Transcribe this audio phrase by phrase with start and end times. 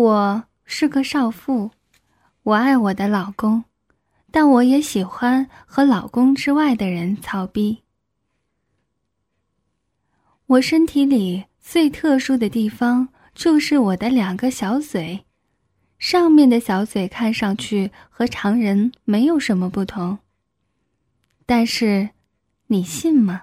[0.00, 1.72] 我是个少妇，
[2.42, 3.64] 我爱我的老公，
[4.30, 7.82] 但我也喜欢和老公之外的人操逼。
[10.46, 15.26] 我身体里最特殊的地方就是我的两个小嘴，
[15.98, 20.18] 上面的小嘴看上去和常人没有什么不同。
[21.44, 22.08] 但是，
[22.68, 23.42] 你信吗？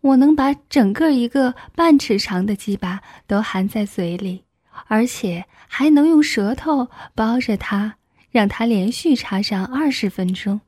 [0.00, 4.45] 我能把整个一个半尺长的鸡巴都含在嘴里。
[4.86, 7.96] 而且还能用舌头包着它，
[8.30, 10.60] 让它连续插上二十分钟。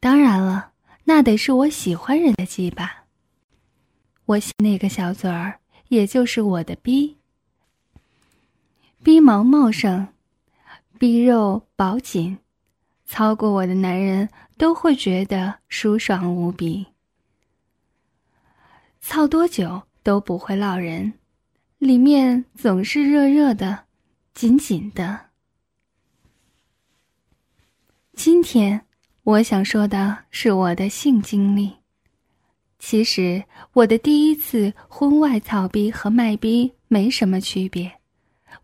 [0.00, 0.72] 当然了，
[1.04, 3.04] 那得是我喜欢人的鸡巴。
[4.24, 7.18] 我那个小嘴儿，也就是我的逼。
[9.02, 10.06] 逼毛茂盛，
[10.98, 12.38] 逼肉薄紧，
[13.04, 16.86] 操过我的男人都会觉得舒爽无比。
[19.00, 21.12] 操多久都不会落人。
[21.82, 23.86] 里面总是热热的，
[24.34, 25.18] 紧紧的。
[28.14, 28.86] 今天
[29.24, 31.72] 我想说的是我的性经历。
[32.78, 37.90] 其实我的第一次婚外操逼和卖逼没什么区别，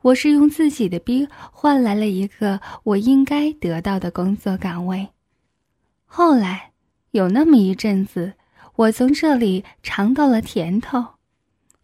[0.02, 5.08] 我是用自己的逼换来了一个我应该得到的工作岗位。
[6.04, 6.70] 后来
[7.10, 8.34] 有那么一阵子，
[8.76, 11.17] 我从这里尝到了甜头。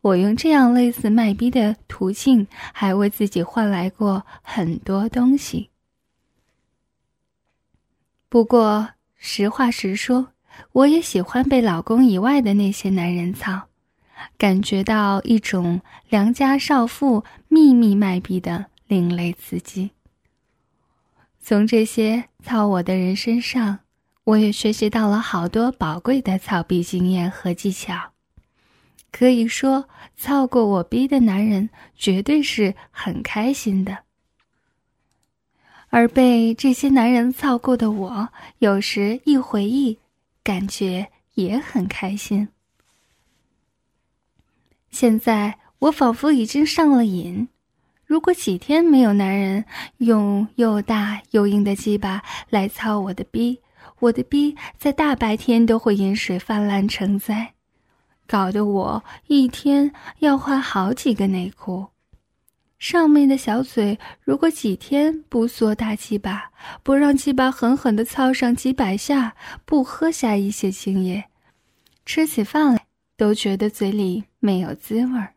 [0.04, 5.70] 我用这样类似卖逼的途径，还为自己换来过很多东西。
[8.28, 10.28] 不过实话实说，
[10.72, 13.62] 我也喜欢被老公以外的那些男人操，
[14.36, 19.92] 感觉到一种良家少妇秘密卖逼的另类刺激。
[21.40, 23.78] 从这些操我的人身上，
[24.24, 28.13] 我也学习到了好多宝贵的操逼经验和技巧。
[29.16, 33.98] 可以说，操过我逼的男人绝对是很开心的，
[35.88, 40.00] 而被这些男人操过的我，有时一回忆，
[40.42, 42.48] 感觉也很开心。
[44.90, 47.46] 现在我仿佛已经上了瘾，
[48.04, 49.64] 如果几天没有男人
[49.98, 52.20] 用又大又硬的鸡巴
[52.50, 53.60] 来操我的逼，
[54.00, 57.54] 我的逼在大白天都会饮水泛滥成灾。
[58.26, 61.88] 搞得我一天要换好几个内裤，
[62.78, 66.50] 上面的小嘴如果几天不缩大鸡巴，
[66.82, 71.24] 不让鸡巴狠狠的操上几百下，不喝下一些精液，
[72.06, 72.86] 吃起饭来
[73.16, 75.34] 都觉得嘴里没有滋味儿。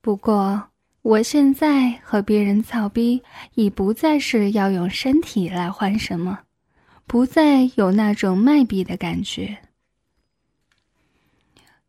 [0.00, 0.68] 不过
[1.02, 3.22] 我现在和别人操逼，
[3.54, 6.40] 已不再是要用身体来换什么，
[7.06, 9.58] 不再有那种卖逼的感觉。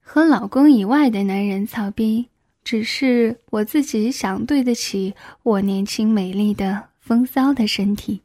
[0.09, 2.29] 和老公以外的男人操逼，
[2.63, 5.13] 只是我自己想对得起
[5.43, 8.21] 我年轻美丽的风骚的身体，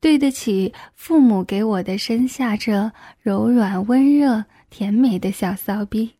[0.00, 2.90] 对得起父母给我的身下这
[3.22, 6.10] 柔软温热甜美的小骚逼。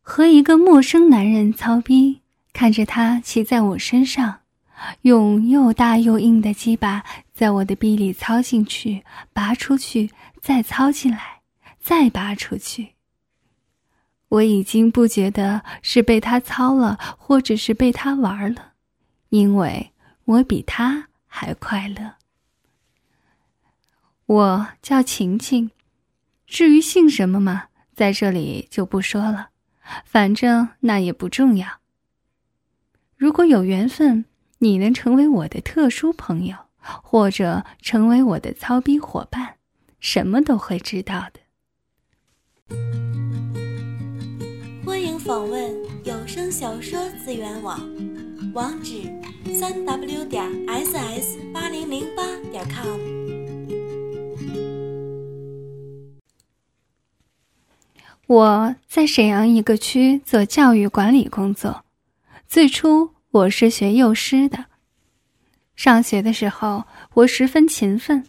[0.00, 2.22] 和一个陌生男人操逼，
[2.54, 4.38] 看着他骑在我身上，
[5.02, 10.10] 用又大又硬的鸡巴在我的逼里操进去、拔出去。
[10.46, 11.40] 再操进来，
[11.80, 12.94] 再拔出去。
[14.28, 18.74] 我已经不觉得是被他操了，或者是被他玩了，
[19.30, 19.90] 因为
[20.24, 22.14] 我比他还快乐。
[24.26, 25.72] 我叫晴晴，
[26.46, 27.64] 至于姓什么嘛，
[27.96, 29.48] 在这里就不说了，
[30.04, 31.66] 反正那也不重要。
[33.16, 34.26] 如果有缘分，
[34.58, 39.55] 你能成为我的特殊朋友，或者成为我的操逼伙伴。
[40.06, 41.40] 什么都会知道的。
[44.84, 45.74] 欢迎访问
[46.04, 47.80] 有声小说资源网，
[48.54, 49.02] 网址：
[49.52, 52.22] 三 w 点 ss 八零零八
[52.52, 53.00] 点 com。
[58.28, 61.84] 我在沈阳一个区做教育管理工作，
[62.46, 64.66] 最初我是学幼师的。
[65.74, 68.24] 上学的时候，我十分勤奋。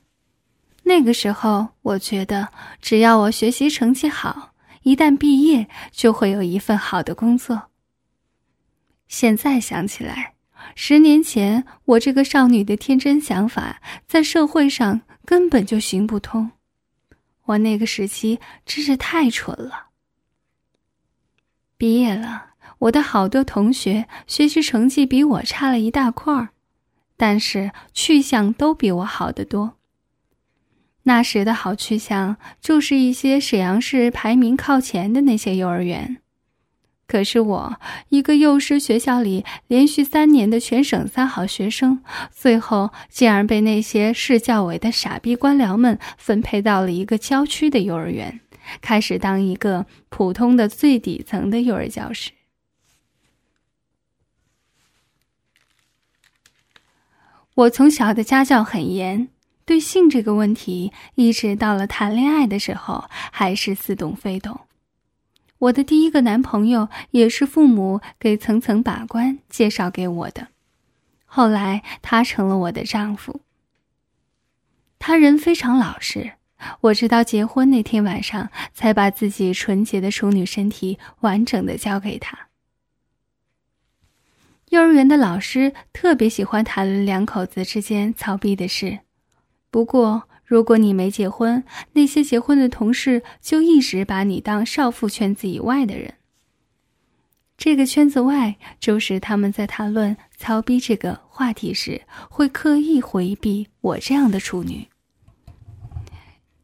[0.87, 2.47] 那个时候，我觉得
[2.81, 4.53] 只要我学习成绩好，
[4.83, 7.63] 一旦毕业就会有一份好的工作。
[9.09, 10.35] 现在想起来，
[10.75, 16.51] 十年前我这个少女的天真想法，在社会上根本就行不通。
[17.43, 19.87] 我那个时期真是太蠢了。
[21.77, 26.49] 毕业了，我的好多同学学习成绩比我差了一大块儿，
[27.17, 29.76] 但是去向都比我好得多。
[31.07, 36.17] 那时的好去向就是一些沈阳市排名靠前的那些幼儿园，
[37.07, 48.41] 可是我一个幼师学校里连续三年的全省三好学生，最后竟然被那些市教委的傻逼官僚们分配到了一个郊区的幼儿园，
[48.81, 52.31] 开始当一个普通的最底层的幼儿教师。
[57.55, 59.29] 我从小的家教很严。
[59.67, 63.03] 对性这个问题，一直到了谈恋爱的时候
[63.33, 64.61] 还是似懂非懂。
[65.57, 70.47] 我的第一个男朋友也是父母给层层把关介绍给我的，
[71.25, 73.41] 后来他成了我的丈夫。
[74.99, 76.35] 他人非常老实，
[76.79, 82.47] 我直到结婚那天晚上才把自己纯洁的处女身体完整的交给他。
[84.69, 88.99] 幼儿园的老师特别喜欢谈论两口子之间操逼的事。
[89.69, 96.15] 不过，如果你没结婚，那些结婚的同事就一直把你当少妇圈子以外的人。
[97.57, 104.87] 这个圈子外，就是他们在谈论“操逼”这个话题时，会刻意回避我这样的处女。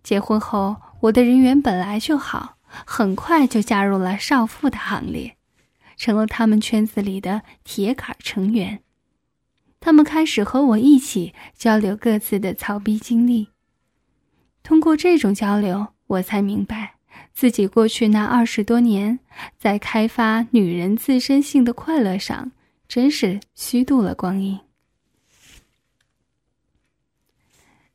[0.03, 5.35] 结婚后，我的人缘本来就好，很快就加入了少妇的行列，
[5.97, 8.81] 成了他们圈子里的铁杆成员。
[9.83, 13.49] 他们开始和我一起交流各自的操逼经历。
[14.63, 16.95] 通过这种交流，我才明白
[17.33, 19.19] 自己过去那二十多年
[19.59, 22.53] 在开发女人自身性的快乐上，
[22.87, 24.57] 真是虚度了光阴。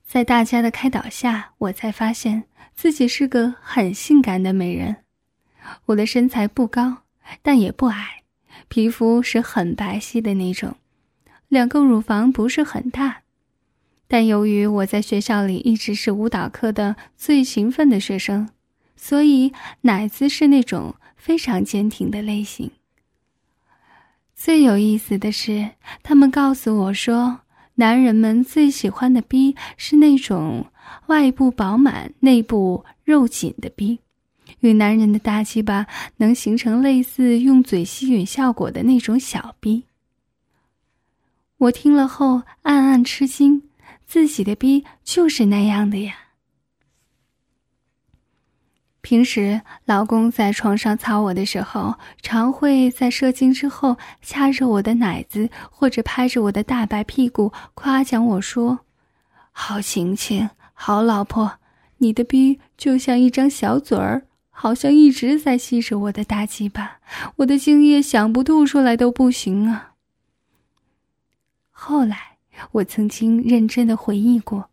[0.06, 2.44] 在大家的开导下，我才发现
[2.75, 4.94] 自己是个很性感的美人。
[5.87, 7.05] 我的身材不高，
[7.40, 8.25] 但也不矮，
[8.69, 10.76] 皮肤是很白皙的那种。
[11.49, 13.23] 两个乳房不是很大，
[14.06, 18.50] 但由于我在学校里一直是舞蹈课的最勤奋的学生，
[18.97, 22.71] 所以奶子是那种非常坚挺的类型。
[24.35, 25.71] 最有意思的是，
[26.03, 27.41] 他们告诉我说，
[27.77, 30.67] 男人们最喜欢的逼是那种
[31.06, 33.99] 外部饱满、内部肉紧的逼，
[34.61, 35.87] 与男人的大鸡巴
[36.19, 39.85] 能形成类似用嘴吸吮效果的那种小逼。
[41.58, 43.62] 我听了后暗暗吃惊，
[44.06, 46.14] 自己的逼就是那样的呀。
[49.00, 58.81] 平时老公在床上操我的时候，常会在射精之后掐着我的奶子，或者拍着我的大白屁股，夸奖我说
[59.50, 61.58] ：“好晴晴，好老婆，
[61.99, 66.99] 你的逼就像一张小嘴儿，好像一直在吸着我的大鸡巴，
[67.37, 69.94] 我的精液想不吐出来都不行啊。”
[71.88, 72.37] 后来，
[72.73, 74.69] 我曾经认真的回忆过，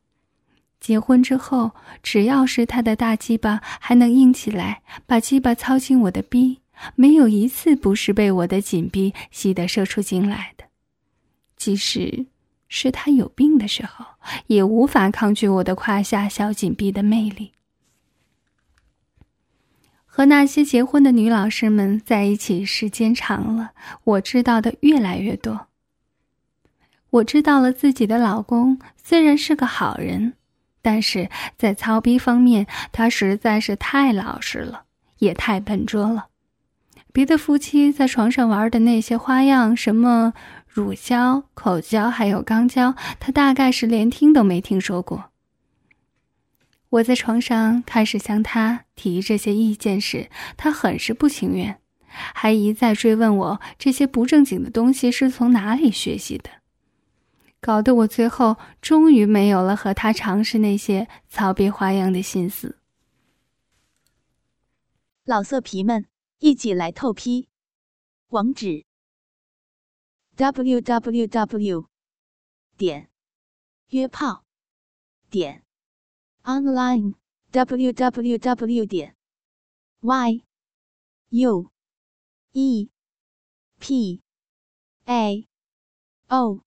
[0.81, 1.71] 结婚之后，
[2.03, 6.59] 只要是他的大鸡巴还能硬起来，把鸡巴操进我的逼，
[6.95, 10.65] 没有一次不是被我的紧逼吸得射出精来的。
[11.55, 12.25] 即使
[12.67, 14.05] 是他有病的时候，
[14.47, 17.53] 也无法抗拒我的胯下小紧逼的魅力。
[20.05, 23.71] 和那些结婚的女老师们在一起时间长了，
[24.03, 25.67] 我知道的越来越多。
[27.15, 30.33] 我知道了，自己的老公虽然是个好人，
[30.81, 34.83] 但是在操逼方面，他实在是太老实了，
[35.19, 36.27] 也太笨拙了。
[37.13, 40.33] 别的夫妻在床上玩的那些花样，什么
[40.67, 45.25] 乳胶、口胶，还有肛交，他大概是连听都没听说过。
[46.89, 51.77] 我在床上开始向他提这些意见时，他很是不情愿，
[52.33, 56.49] 还一再追问我这些不正经的东西是从哪里学习的。
[57.65, 62.77] 搞得我最后终于没有了和他尝试那些操逼花样的心思。
[65.23, 66.05] 老色皮们，
[66.37, 67.49] 一起来透批！
[68.27, 68.85] 网址
[70.35, 71.89] ：w w w
[72.77, 73.09] 点
[73.89, 74.43] 约炮
[75.31, 75.63] 点
[76.43, 77.15] online
[77.49, 79.15] w w w 点
[80.01, 80.43] y
[81.29, 81.71] u
[82.51, 82.91] e
[83.79, 84.21] p
[85.05, 85.47] a
[86.27, 86.64] o。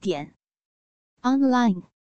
[0.00, 0.34] 点
[1.22, 1.97] online。